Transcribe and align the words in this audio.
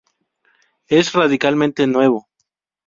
Es, 0.87 1.13
radicalmente 1.13 1.85
nuevo. 1.85 2.27